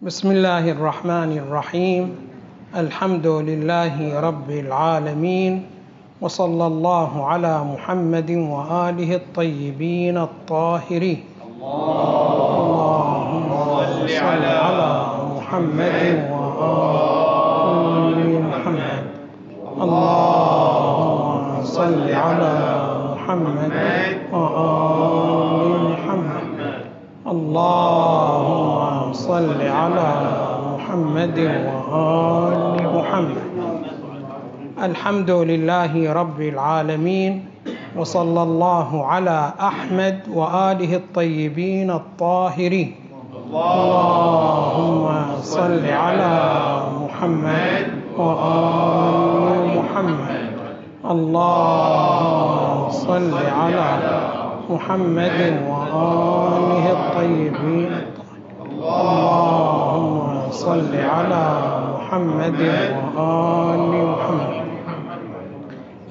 [0.00, 2.16] بسم الله الرحمن الرحيم.
[2.76, 5.66] الحمد لله رب العالمين.
[6.20, 11.20] وصلى الله على محمد وآله الطيبين الطاهرين.
[11.60, 13.50] اللهم
[14.08, 14.90] صل على
[15.36, 19.04] محمد وآل محمد.
[19.84, 22.54] اللهم صل على
[23.12, 23.76] محمد
[24.32, 26.48] وآل محمد.
[29.10, 30.10] اللهم صل على
[30.70, 33.46] محمد وآل محمد.
[34.78, 37.32] الحمد لله رب العالمين
[37.96, 42.90] وصلى الله على أحمد وآله الطيبين الطاهرين.
[43.50, 45.06] اللهم
[45.42, 46.34] صل على
[47.02, 50.38] محمد وآل محمد.
[51.10, 53.90] اللهم صل على
[54.70, 58.09] محمد وآله الطيبين
[59.00, 61.44] اللهم صل على
[61.92, 62.60] محمد
[63.16, 64.68] وآل محمد.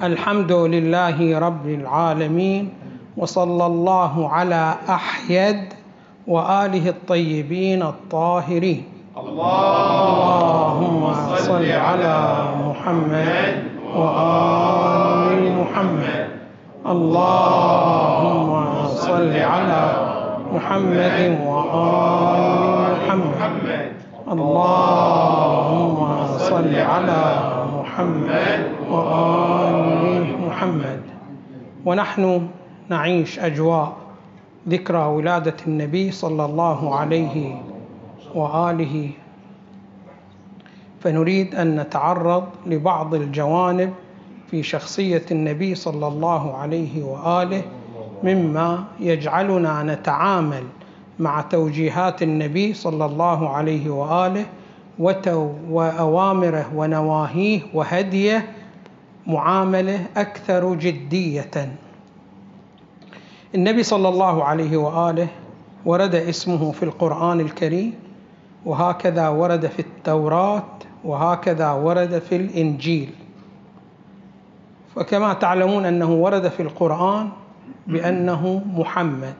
[0.02, 2.64] الحمد لله رب العالمين
[3.16, 5.60] وصلى الله على أحيد
[6.26, 8.82] وآله الطيبين الطاهرين.
[9.16, 11.02] اللهم
[11.36, 12.16] صل على
[12.64, 13.54] محمد
[13.94, 16.26] وآل محمد.
[16.86, 18.50] اللهم
[18.88, 19.82] صل على
[20.50, 22.69] محمد وآل
[23.08, 23.92] محمد.
[24.28, 25.98] اللهم
[26.38, 27.22] صل على
[27.74, 31.00] محمد وآل محمد.
[31.84, 32.48] ونحن
[32.88, 33.92] نعيش أجواء
[34.68, 37.62] ذكرى ولادة النبي صلى الله عليه
[38.34, 39.10] وآله.
[41.00, 43.92] فنريد أن نتعرض لبعض الجوانب
[44.50, 47.62] في شخصية النبي صلى الله عليه وآله
[48.24, 50.62] مما يجعلنا نتعامل
[51.20, 54.46] مع توجيهات النبي صلى الله عليه وآله
[55.70, 58.48] وأوامره ونواهيه وهديه
[59.26, 61.50] معامله أكثر جدية.
[63.54, 65.28] النبي صلى الله عليه وآله
[65.86, 67.94] ورد اسمه في القرآن الكريم
[68.66, 70.62] وهكذا ورد في التوراة
[71.04, 73.10] وهكذا ورد في الإنجيل.
[74.96, 77.28] فكما تعلمون أنه ورد في القرآن
[77.86, 79.34] بأنه محمد.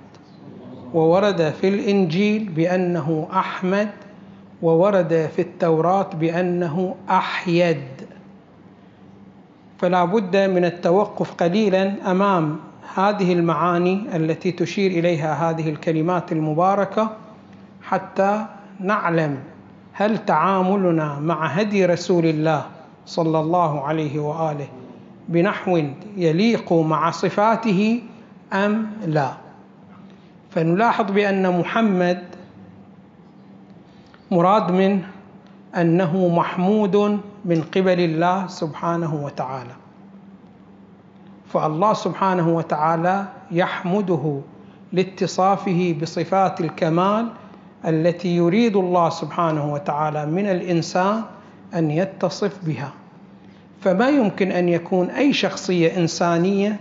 [0.94, 3.88] وورد في الإنجيل بأنه أحمد
[4.62, 7.82] وورد في التوراة بأنه أحيد.
[9.78, 12.56] فلا بد من التوقف قليلا أمام
[12.94, 17.10] هذه المعاني التي تشير إليها هذه الكلمات المباركة
[17.82, 18.46] حتى
[18.80, 19.38] نعلم
[19.92, 22.62] هل تعاملنا مع هدي رسول الله
[23.06, 24.66] صلى الله عليه وآله
[25.28, 25.82] بنحو
[26.16, 28.00] يليق مع صفاته
[28.52, 29.32] أم لا.
[30.50, 32.22] فنلاحظ بأن محمد
[34.30, 35.08] مراد منه
[35.76, 36.96] أنه محمود
[37.44, 39.74] من قبل الله سبحانه وتعالى.
[41.46, 44.40] فالله سبحانه وتعالى يحمده
[44.92, 47.28] لاتصافه بصفات الكمال
[47.84, 51.22] التي يريد الله سبحانه وتعالى من الإنسان
[51.74, 52.92] أن يتصف بها.
[53.80, 56.80] فما يمكن أن يكون أي شخصية إنسانية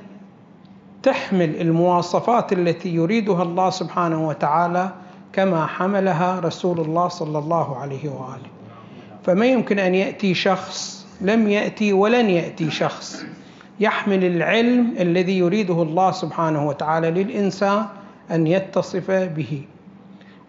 [1.04, 4.92] تحمل المواصفات التي يريدها الله سبحانه وتعالى
[5.34, 8.50] كما حملها رسول الله صلى الله عليه وآله.
[9.24, 13.26] فما يمكن أن يأتي شخص لم يأتي ولن يأتي شخص
[13.80, 17.86] يحمل العلم الذي يريده الله سبحانه وتعالى للإنسان
[18.32, 19.62] أن يتصف به.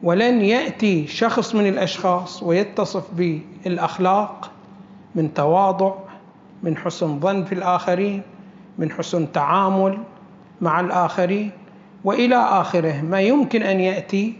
[0.03, 4.51] ولن يأتي شخص من الأشخاص ويتصف بالأخلاق
[5.15, 5.95] من تواضع
[6.63, 8.23] من حسن ظن في الآخرين
[8.79, 9.99] من حسن تعامل
[10.61, 11.51] مع الآخرين
[12.05, 13.03] وإلى آخره.
[13.03, 14.35] ما يمكن أن يأتي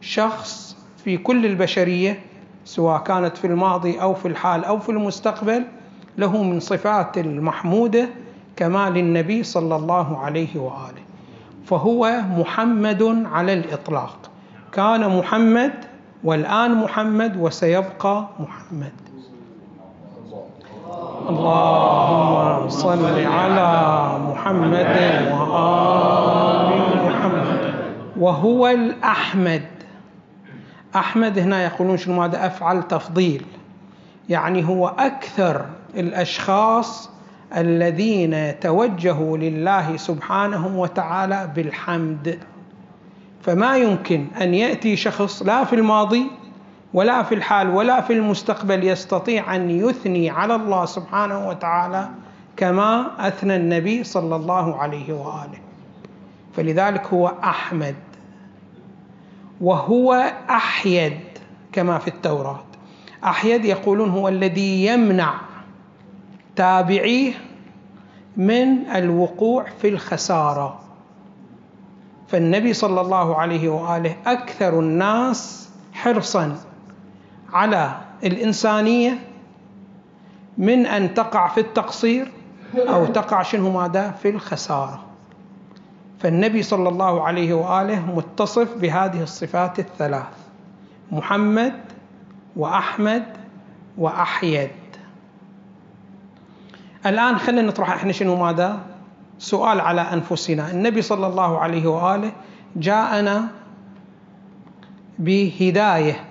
[0.00, 2.20] شخص في كل البشرية
[2.64, 5.64] سواء كانت في الماضي أو في الحال أو في المستقبل
[6.18, 8.08] له من صفات المحمودة
[8.56, 11.02] كمال النبي صلى الله عليه وآله.
[11.64, 14.30] فهو محمد على الإطلاق.
[14.72, 15.72] كان محمد
[16.24, 19.05] والآن محمد وسيبقى محمد.
[21.28, 24.96] اللهم صل على محمد
[25.32, 27.74] وآل محمد.
[28.16, 29.62] وهو الأحمد.
[30.96, 33.42] أحمد هنا يقولون شنو؟ ماذا أفعل تفضيل.
[34.28, 37.10] يعني هو أكثر الأشخاص
[37.56, 42.38] الذين توجهوا لله سبحانه وتعالى بالحمد.
[43.42, 46.30] فما يمكن أن يأتي شخص لا في الماضي
[46.94, 52.08] ولا في الحال ولا في المستقبل يستطيع أن يثني على الله سبحانه وتعالى
[52.56, 55.58] كما أثنى النبي صلى الله عليه وآله.
[56.56, 57.94] فلذلك هو أحمد
[59.60, 61.20] وهو أحيد
[61.72, 62.64] كما في التوراة.
[63.24, 65.34] أحيد يقولون هو الذي يمنع
[66.56, 67.32] تابعيه
[68.36, 70.80] من الوقوع في الخسارة.
[72.28, 76.56] فالنبي صلى الله عليه وآله أكثر الناس حرصا
[77.52, 79.18] على الإنسانية
[80.58, 82.32] من أن تقع في التقصير
[82.76, 85.04] أو تقع شنو ماذا؟ في الخسارة.
[86.18, 90.26] فالنبي صلى الله عليه وآله متصف بهذه الصفات الثلاث
[91.12, 91.74] محمد
[92.56, 93.24] وأحمد
[93.98, 94.70] وأحيد.
[97.06, 98.80] الآن خلينا نطرح إحنا شنو ماذا؟
[99.38, 100.70] سؤال على أنفسنا.
[100.70, 102.32] النبي صلى الله عليه وآله
[102.76, 103.48] جاءنا
[105.18, 106.24] بهداية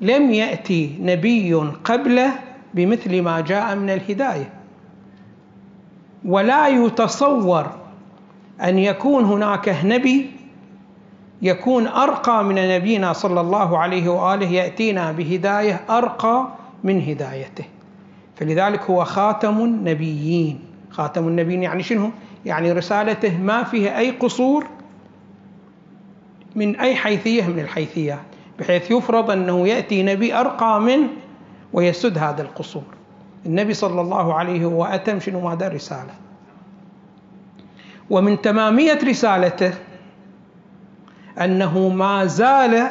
[0.00, 1.54] لم يأتي نبي
[1.84, 2.32] قبله
[2.74, 4.52] بمثل ما جاء من الهداية.
[6.24, 7.66] ولا يتصور
[8.62, 10.30] أن يكون هناك نبي
[11.42, 16.48] يكون أرقى من نبينا صلى الله عليه وآله يأتينا بهداية أرقى
[16.84, 17.64] من هدايته.
[18.36, 20.60] فلذلك هو خاتم النبيين.
[20.90, 22.10] خاتم النبيين يعني شنو؟
[22.46, 24.66] يعني رسالته ما فيها أي قصور
[26.56, 28.29] من أي حيثية من الحيثيات.
[28.60, 31.08] بحيث يفرض أنه يأتي نبي أرقى منه
[31.72, 32.82] ويسد هذا القصور.
[33.46, 36.14] النبي صلى الله عليه وأتم شنو؟ ماذا رسالة.
[38.10, 39.74] ومن تمامية رسالته
[41.40, 42.90] أنه ما زال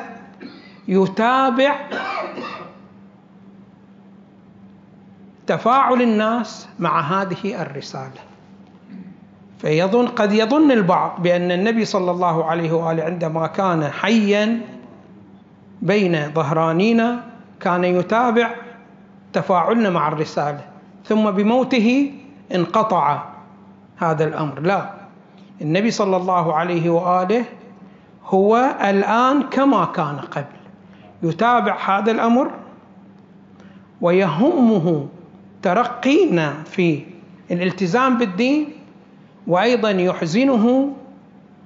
[0.88, 1.76] يتابع
[5.48, 8.22] تفاعل الناس مع هذه الرسالة.
[9.60, 14.62] فيظن قد يظن البعض بأن النبي صلى الله عليه وآله عندما كان حيا
[15.82, 17.24] بين ظهرانينا
[17.60, 18.50] كان يتابع
[19.34, 20.62] تفاعلنا مع الرسالة
[21.06, 22.12] ثم بموته
[22.56, 23.24] انقطع
[23.98, 24.60] هذا الأمر.
[24.60, 24.90] لا
[25.62, 27.46] النبي صلى الله عليه وآله
[28.26, 30.60] هو الآن كما كان قبل
[31.24, 32.52] يتابع هذا الأمر
[34.02, 35.08] ويهمه
[35.62, 37.04] ترقينا في
[37.52, 38.68] الالتزام بالدين
[39.48, 40.94] وأيضا يحزنه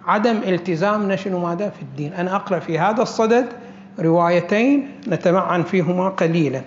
[0.07, 2.13] عدم التزامنا شنو ماذا في الدين.
[2.13, 3.48] أنا أقرأ في هذا الصدد
[4.00, 6.62] روايتين نتمعن فيهما قليلا.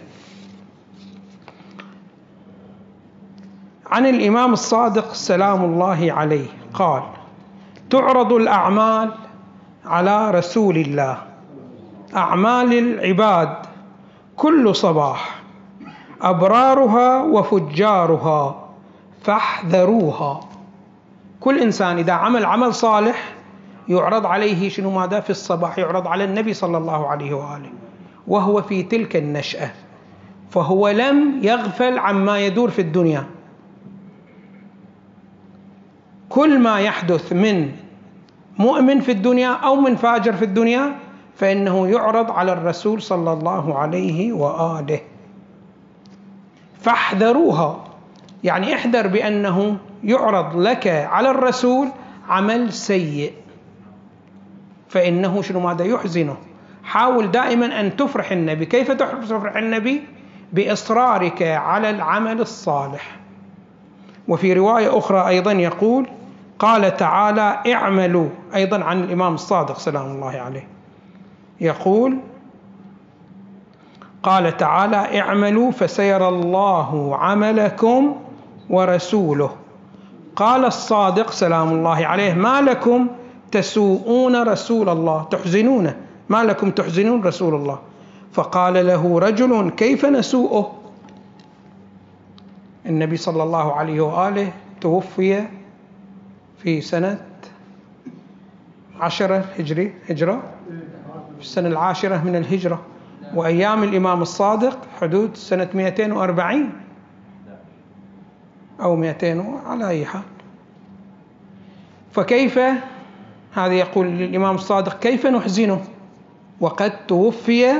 [3.87, 7.03] عن الإمام الصادق سلام الله عليه قال
[7.91, 9.13] تعرض الأعمال
[9.87, 11.19] على رسول الله.
[12.17, 13.57] أعمال العباد
[14.37, 15.43] كل صباح
[16.23, 18.69] أبرارها وفجارها
[19.23, 20.41] فاحذروها.
[21.41, 23.36] كل إنسان إذا عمل عمل صالح
[23.89, 27.71] يعرض عليه شنو ماذا في الصباح؟ يعرض على النبي صلى الله عليه وآله
[28.29, 29.71] وهو في تلك النشأة
[30.51, 33.27] فهو لم يغفل عما يدور في الدنيا.
[36.29, 37.73] كل ما يحدث من
[38.59, 40.97] مؤمن في الدنيا أو من فاجر في الدنيا
[41.37, 45.01] فإنه يعرض على الرسول صلى الله عليه وآله.
[46.81, 47.85] فاحذروها
[48.45, 51.89] يعني احذر بأنه يعرض لك على الرسول
[52.29, 53.33] عمل سيء.
[54.89, 56.37] فإنه شنو ماذا يحزنه؟
[56.85, 58.67] حاول دائما أن تفرح النبي.
[58.67, 60.03] كيف تفرح النبي؟
[60.53, 63.17] بإصرارك على العمل الصالح.
[64.29, 66.07] وفي رواية أخرى أيضا يقول
[66.59, 70.69] قال تعالى اعملوا أيضا عن الإمام الصادق سلام الله عليه.
[71.61, 72.19] يقول
[74.23, 78.17] قال تعالى اعملوا فسيرى الله عملكم
[78.71, 79.51] ورسوله.
[80.37, 83.09] قال الصادق سلام الله عليه ما لكم
[83.57, 85.97] تسوءون رسول الله تحزنونه
[86.29, 87.79] ما لكم تحزنون رسول الله؟
[88.33, 90.73] فقال له رجل كيف نسوءه؟
[92.87, 95.45] النبي صلى الله عليه وآله توفي
[96.59, 97.19] في سنة
[99.01, 100.43] عشرة هجري هجرة
[101.37, 102.83] في السنة العاشرة من الهجرة.
[103.35, 106.73] وأيام الإمام الصادق حدود سنة 240
[108.81, 110.23] أو 200 على أي حال.
[112.13, 112.59] فكيف
[113.57, 115.81] هذا يقول للإمام الصادق كيف نحزنه؟
[116.61, 117.73] وقد توفي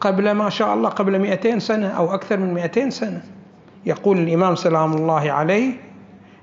[0.00, 3.22] قبل ما شاء الله قبل 200 سنة أو أكثر من 200 سنة.
[3.86, 5.72] يقول الإمام سلام الله عليه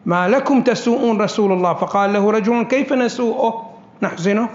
[0.05, 3.69] ما لكم تسوءون رسول الله؟ فقال له رجل كيف نسوءه؟
[4.01, 4.49] نحزنه؟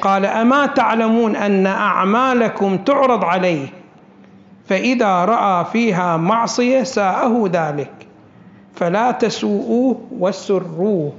[0.00, 3.66] قال أما تعلمون أن أعمالكم تعرض عليه
[4.66, 7.92] فإذا رأى فيها معصية ساءه ذلك
[8.74, 11.12] فلا تسوءوه وسروه.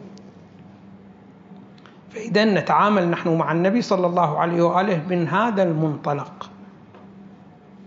[2.13, 6.49] فاذا نتعامل نحن مع النبي صلى الله عليه وآله من هذا المنطلق.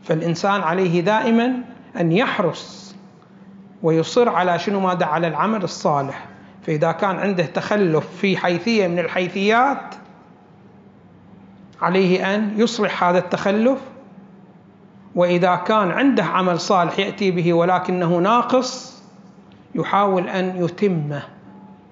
[0.03, 1.53] فالإنسان عليه دائما
[2.01, 2.95] أن يحرص
[3.83, 6.27] ويصر على شنو ماذا؟ على العمل الصالح.
[6.63, 9.95] فإذا كان عنده تخلف في حيثية من الحيثيات
[11.83, 13.79] عليه أن يصلح هذا التخلف.
[15.15, 19.03] وإذا كان عنده عمل صالح يأتي به ولكنه ناقص
[19.75, 21.36] يحاول أن يتمه.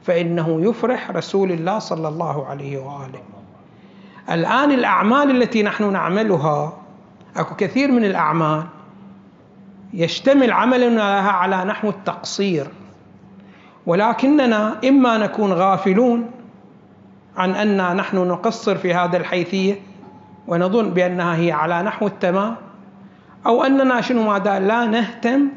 [0.04, 3.22] فإنه يفرح رسول الله صلى الله عليه وآله.
[4.30, 6.72] الآن الأعمال التي نحن نعملها
[7.36, 8.62] أكو كثير من الأعمال
[9.94, 12.66] يشتمل عملنا لها على نحو التقصير.
[13.86, 16.30] ولكننا إما نكون غافلون
[17.36, 19.80] عن أن نحن نقصر في هذا الحيثية
[20.46, 22.56] ونظن بأنها هي على نحو التمام
[23.46, 25.48] أو أننا شنو ماذا لا نهتم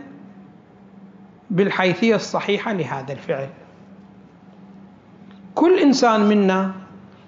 [1.49, 3.49] بالحيثية الصحيحة لهذا الفعل.
[5.57, 6.71] كل إنسان منا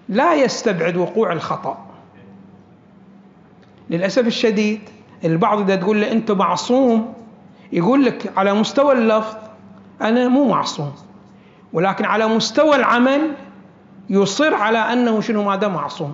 [0.09, 1.85] لا يستبعد وقوع الخطأ.
[3.89, 4.81] للأسف الشديد
[5.25, 7.13] البعض إذا تقول له أنت معصوم
[7.73, 9.35] يقول لك على مستوى اللفظ
[10.01, 10.91] أنا مو معصوم
[11.73, 13.31] ولكن على مستوى العمل
[14.09, 16.13] يصر على أنه شنو ماذا معصوم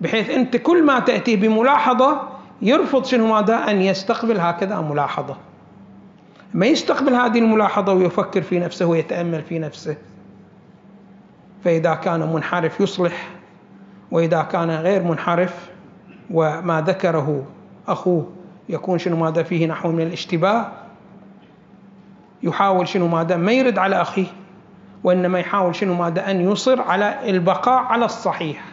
[0.00, 2.20] بحيث أنت كل ما تأتي بملاحظة
[2.62, 5.36] يرفض شنو ماذا أن يستقبل هكذا ملاحظة.
[6.54, 9.96] ما يستقبل هذه الملاحظة ويفكر في نفسه ويتأمل في نفسه.
[11.64, 13.28] فإذا كان منحرف يصلح
[14.10, 15.70] وإذا كان غير منحرف
[16.30, 17.44] وما ذكره
[17.88, 18.30] أخوه
[18.68, 20.66] يكون شنو ماذا فيه نحو من الاشتباه
[22.42, 24.26] يحاول شنو ماذا ما يرد على أخيه
[25.04, 28.64] وإنما يحاول شنو ماذا أن يصر على البقاء على الصحيح.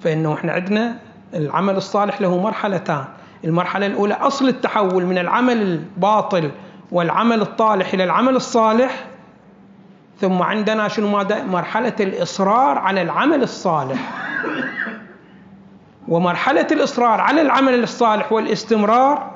[0.00, 0.98] فإنه إحنا عندنا
[1.34, 3.04] العمل الصالح له مرحلتان.
[3.44, 6.50] المرحلة الأولى أصل التحول من العمل الباطل
[6.92, 9.06] والعمل الطالح إلى العمل الصالح
[10.22, 14.12] ثم عندنا شنو ماذا مرحلة الإصرار على العمل الصالح.
[16.08, 19.30] ومرحلة الإصرار على العمل الصالح والاستمرار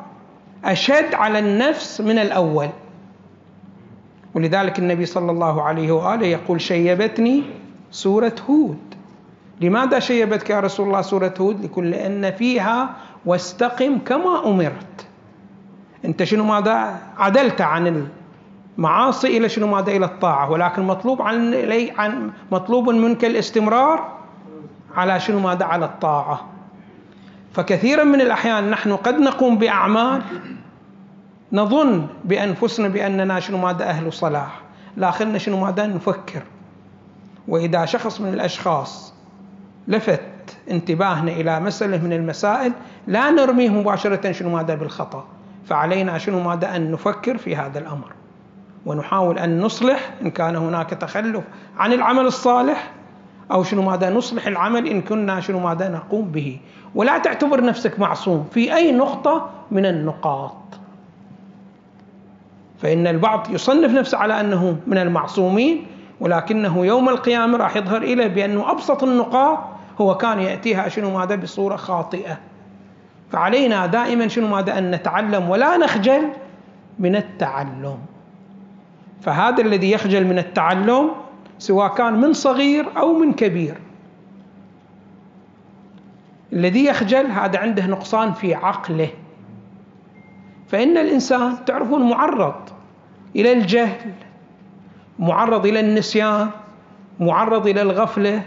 [0.65, 2.69] أشد على النفس من الأول.
[4.35, 7.43] ولذلك النبي صلى الله عليه وآله يقول شيبتني
[7.91, 8.95] سورة هود.
[9.61, 12.91] لماذا شيبتك يا رسول الله سورة هود؟ يقول لأن فيها
[13.25, 15.07] واستقم كما أمرت.
[16.05, 18.09] أنت شنو ماذا عدلت عن
[18.77, 20.51] المعاصي إلى شنو ماذا إلى الطاعة.
[20.51, 21.55] ولكن مطلوب عن,
[21.99, 24.17] عن مطلوب منك الاستمرار
[24.97, 26.49] على شنو ماذا على الطاعة.
[27.53, 30.23] فكثيرا من الأحيان نحن قد نقوم بأعمال
[31.53, 34.61] نظن بأنفسنا بأننا شنو ماذا أهل صلاح.
[34.97, 36.43] لكننا شنو ماذا نفكر.
[37.49, 39.15] وإذا شخص من الأشخاص
[39.89, 40.21] لفت
[40.71, 42.73] انتباهنا إلى مسألة من المسائل
[43.07, 45.25] لا نرميه مباشرة شنو ماذا بالخطأ.
[45.69, 48.16] فعلينا شنو ماذا أن نفكر في هذا الأمر.
[48.87, 51.45] ونحاول أن نصلح إن كان هناك تخلف
[51.79, 52.93] عن العمل الصالح
[53.53, 56.61] أو شنو ماذا نصلح العمل إن كنا شنو ماذا نقوم به.
[56.95, 60.57] ولا تعتبر نفسك معصوم في أي نقطة من النقاط.
[62.79, 65.87] فإن البعض يصنف نفسه على أنه من المعصومين
[66.21, 69.59] ولكنه يوم القيامة راح يظهر إليه بأنه أبسط النقاط
[70.01, 72.39] هو كان يأتيها شنو ماذا بصورة خاطئة.
[73.33, 76.29] فعلينا دائما شنو ماذا أن نتعلم ولا نخجل
[76.99, 77.99] من التعلم.
[79.27, 81.11] فهذا الذي يخجل من التعلم
[81.59, 83.75] سواء كان من صغير أو من كبير.
[86.53, 89.09] الذي يخجل هذا عنده نقصان في عقله.
[90.69, 92.55] فإن الإنسان تعرفون معرض
[93.37, 94.13] إلى الجهل
[95.19, 96.51] معرض إلى النسيان
[97.21, 98.43] معرض إلى الغفلة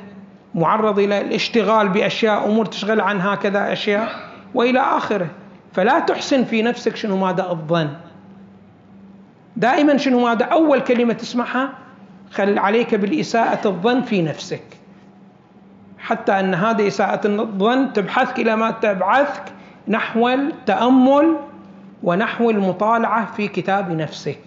[0.56, 4.10] معرض إلى الاشتغال بأشياء أمور تشغل عن هكذا أشياء
[4.54, 5.28] وإلى آخره.
[5.74, 7.90] فلا تحسن في نفسك شنو ماذا الظن.
[9.60, 11.70] دائما شنو ماذا أول كلمة تسمعها
[12.32, 14.64] خل عليك بالإساءة الظن في نفسك.
[16.00, 19.44] حتى أن هذه إساءة الظن تبحثك إلى ما تبعثك
[19.88, 21.36] نحو التأمل
[22.04, 24.40] ونحو المطالعة في كتاب نفسك.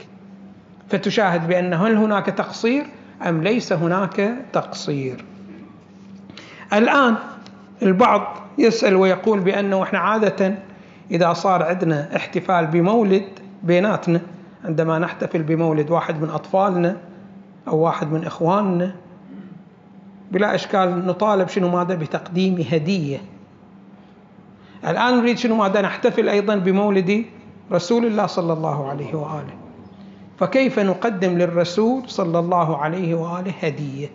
[0.89, 2.87] فتشاهد بأن هل هناك تقصير
[3.29, 5.25] أم ليس هناك تقصير.
[6.73, 7.17] الآن
[7.83, 10.55] البعض يسأل ويقول بأنه إحنا عادة
[11.11, 13.25] إذا صار عندنا احتفال بمولد
[13.63, 14.21] بيناتنا
[14.65, 16.97] عندما نحتفل بمولد واحد من أطفالنا
[17.69, 18.95] أو واحد من إخواننا
[20.33, 23.21] بلا إشكال نطالب شنو ماذا بتقديم هدية.
[24.89, 27.25] الآن نريد شنو ماذا نحتفل أيضا بمولد
[27.73, 29.55] رسول الله صلى الله عليه وآله.
[30.39, 34.09] فكيف نقدم للرسول صلى الله عليه وآله هدية؟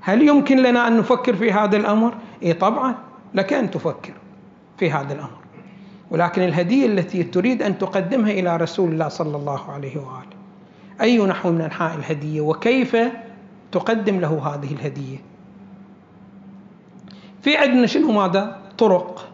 [0.00, 2.94] هل يمكن لنا أن نفكر في هذا الأمر؟ إيه طبعا
[3.34, 4.12] لك أن تفكر
[4.78, 5.40] في هذا الأمر.
[6.10, 10.40] ولكن الهدية التي تريد أن تقدمها إلى رسول الله صلى الله عليه وآله.
[11.00, 12.96] أي نحو من أنحاء الهدية؟ وكيف
[13.72, 15.18] تقدم له هذه الهدية؟
[17.42, 19.28] في عندنا شنو ماذا؟ طرق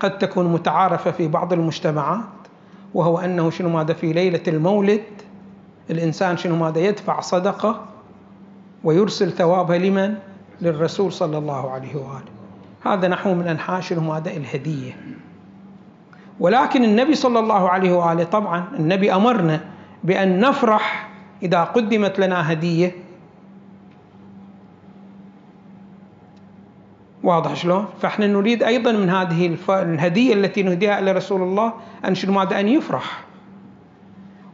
[0.00, 2.20] قد تكون متعارفة في بعض المجتمعات
[2.94, 5.04] وهو أنه شنو ماذا؟ في ليلة المولد
[5.90, 7.86] الإنسان شنو ماذا؟ يدفع صدقة
[8.84, 10.14] ويرسل ثوابها لمن؟
[10.60, 12.37] للرسول صلى الله عليه وآله.
[12.84, 14.96] هذا نحو من أنحاش هذا الهدية
[16.40, 19.60] ولكن النبي صلى الله عليه وآله طبعا النبي أمرنا
[20.04, 21.08] بأن نفرح
[21.42, 22.92] إذا قدمت لنا هدية
[27.22, 31.72] واضح شلون؟ فإحنا نريد أيضا من هذه الهدية التي نهديها إلى رسول الله
[32.04, 33.20] أن شنو ماذا أن يفرح.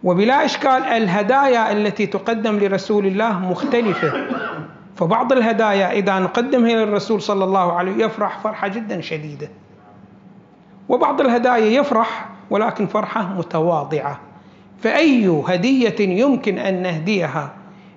[0.05, 4.13] وبلا إشكال الهدايا التي تقدم لرسول الله مختلفة.
[4.97, 9.49] فبعض الهدايا إذا نقدمها للرسول صلى الله عليه وسلم يفرح فرحة جدا شديدة.
[10.89, 14.21] وبعض الهدايا يفرح ولكن فرحة متواضعة.
[14.83, 17.51] فأي هدية يمكن أن نهديها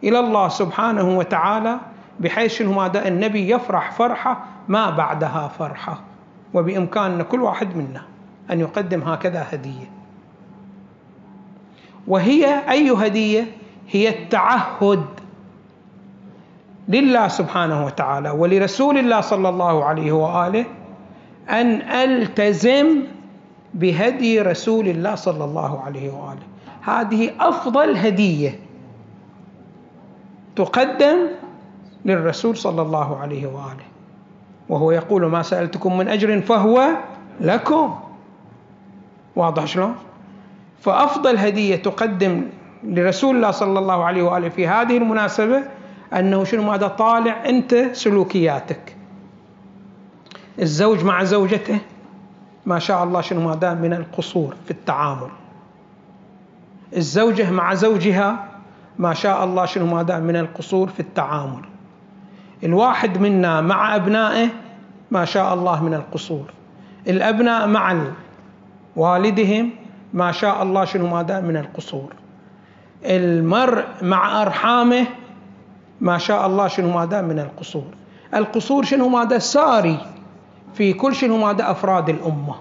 [0.03, 1.77] إلى الله سبحانه وتعالى
[2.19, 5.99] بحيث ماذا النبي يفرح فرحة ما بعدها فرحة
[6.53, 8.01] وبإمكاننا كل واحد منا
[8.51, 9.91] أن يقدم هكذا هدية
[12.07, 13.45] وهي أي هدية
[13.89, 15.05] هي التعهد
[16.87, 20.65] لله سبحانه وتعالى ولرسول الله صلى الله عليه وآله
[21.49, 23.03] أن ألتزم
[23.73, 26.45] بهدي رسول الله صلى الله عليه وآله.
[26.81, 28.59] هذه أفضل هدية
[30.55, 31.17] تقدم
[32.05, 33.87] للرسول صلى الله عليه وآله.
[34.69, 36.87] وهو يقول ما سألتكم من أجر فهو
[37.41, 37.95] لكم.
[39.35, 39.95] واضح شلون؟
[40.81, 42.41] فأفضل هدية تقدم
[42.83, 45.63] لرسول الله صلى الله عليه وآله في هذه المناسبة
[46.13, 48.95] أنه شنو ماذا طالع؟ أنت سلوكياتك.
[50.59, 51.79] الزوج مع زوجته
[52.65, 55.29] ما شاء الله شنو ماذا؟ من القصور في التعامل.
[56.95, 58.47] الزوجة مع زوجها
[58.99, 61.61] ما شاء الله شنو ماذا؟ من القصور في التعامل.
[62.63, 64.49] الواحد منا مع أبنائه
[65.11, 66.45] ما شاء الله من القصور.
[67.07, 67.95] الأبناء مع
[68.95, 69.69] والدهم
[70.13, 72.13] ما شاء الله شنو ماذا؟ من القصور.
[73.05, 75.05] المرء مع أرحامه
[76.01, 77.91] ما شاء الله شنو ماذا من القصور.
[78.33, 79.97] القصور شنو ماذا ساري.
[80.73, 82.55] في كل شنو ماذا أفراد الأمة.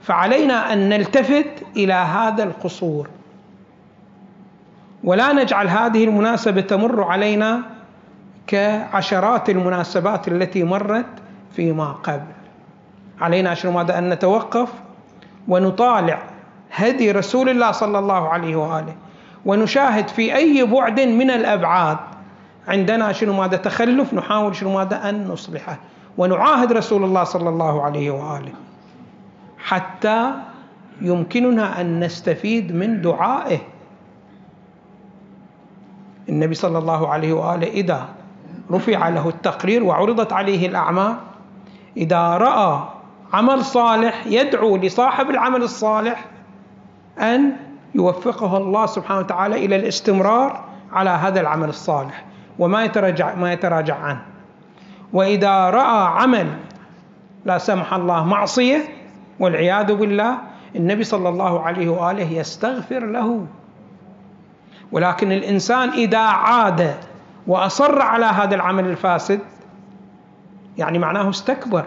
[0.00, 3.08] فعلينا أن نلتفت إلى هذا القصور.
[5.04, 7.60] ولا نجعل هذه المناسبة تمر علينا
[8.46, 11.06] كعشرات المناسبات التي مرت
[11.56, 12.32] فيما قبل.
[13.20, 14.72] علينا شنو ماذا أن نتوقف
[15.48, 16.22] ونطالع
[16.72, 18.94] هدي رسول الله صلى الله عليه وآله.
[19.46, 21.98] ونشاهد في أي بعد من الأبعاد
[22.68, 25.78] عندنا شنو ماذا تخلف؟ نحاول شنو ماذا؟ أن نصلحه
[26.18, 28.52] ونعاهد رسول الله صلى الله عليه وآله.
[29.58, 30.32] حتى
[31.00, 33.58] يمكننا أن نستفيد من دعائه.
[36.28, 38.08] النبي صلى الله عليه وآله إذا
[38.70, 41.16] رفع له التقرير وعرضت عليه الاعمال
[41.96, 42.82] إذا رأى
[43.32, 46.24] عمل صالح يدعو لصاحب العمل الصالح
[47.18, 47.56] أن
[47.94, 52.24] يوفقه الله سبحانه وتعالى إلى الاستمرار على هذا العمل الصالح.
[52.58, 54.22] وما يتراجع ما يتراجع عنه
[55.12, 56.46] وإذا رأى عمل
[57.44, 58.82] لا سمح الله معصية
[59.40, 60.38] والعياذ بالله
[60.76, 63.46] النبي صلى الله عليه وآله يستغفر له.
[64.92, 66.94] ولكن الإنسان إذا عاد
[67.46, 69.40] وأصر على هذا العمل الفاسد
[70.78, 71.84] يعني معناه استكبر.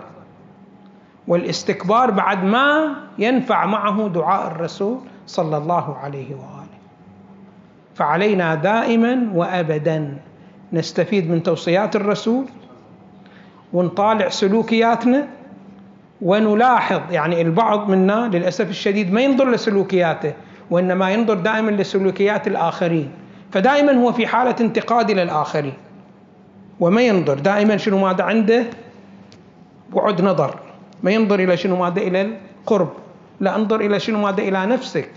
[1.28, 6.78] والاستكبار بعد ما ينفع معه دعاء الرسول صلى الله عليه وآله.
[7.96, 10.18] فعلينا دائما وابدا.
[10.74, 12.46] نستفيد من توصيات الرسول
[13.74, 15.28] ونطالع سلوكياتنا
[16.22, 20.34] ونلاحظ يعني البعض منا للأسف الشديد ما ينظر لسلوكياته
[20.72, 23.12] وإنما ينظر دائما لسلوكيات الآخرين
[23.52, 25.74] فدائما هو في حالة انتقاد إلى الآخرين
[26.80, 28.64] وما ينظر دائما شنو ماذا عنده؟
[29.96, 30.60] بعد نظر
[31.04, 32.90] ما ينظر إلى شنو ماذا إلى القرب
[33.40, 35.10] لا انظر إلى شنو ماذا إلى نفسك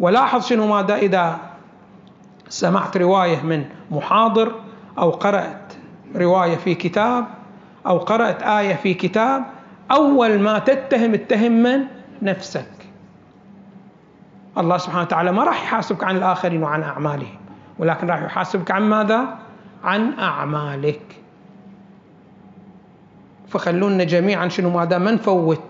[0.00, 1.38] ولاحظ شنو ماذا إذا
[2.48, 4.52] سمعت رواية من محاضر
[4.98, 5.72] أو قرأت
[6.16, 7.24] رواية في كتاب
[7.86, 9.44] أو قرأت آية في كتاب
[9.90, 11.84] أول ما تتهم اتهم من؟
[12.22, 12.68] نفسك.
[14.58, 17.36] الله سبحانه وتعالى ما راح يحاسبك عن الآخرين وعن أعمالهم
[17.78, 19.38] ولكن راح يحاسبك عن ماذا؟
[19.84, 21.02] عن أعمالك.
[23.48, 25.62] فخلونا جميعا شنو ماذا؟ ما نفوت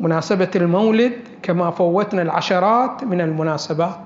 [0.00, 4.05] مناسبة المولد كما فوتنا العشرات من المناسبات.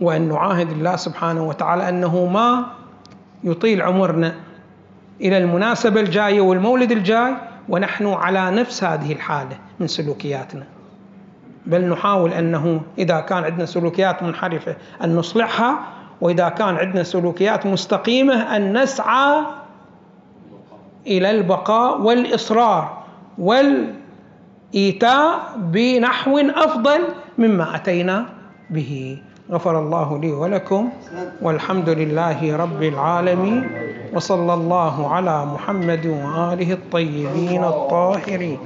[0.00, 2.66] وأن نعاهد الله سبحانه وتعالى أنه ما
[3.44, 4.34] يطيل عمرنا
[5.20, 7.34] إلى المناسبة الجاية والمولد الجاي
[7.68, 10.64] ونحن على نفس هذه الحالة من سلوكياتنا.
[11.66, 15.78] بل نحاول أنه إذا كان عندنا سلوكيات منحرفة أن نصلحها
[16.20, 19.42] وإذا كان عندنا سلوكيات مستقيمة أن نسعى
[21.06, 23.02] إلى البقاء والإصرار
[23.38, 27.00] والإيتاء بنحو أفضل
[27.38, 28.26] مما أتينا
[28.70, 29.18] به.
[29.52, 30.88] غفر الله لي ولكم
[31.42, 33.70] والحمد لله رب العالمين
[34.14, 38.58] وصلى الله على محمد وآله الطيبين الطاهرين.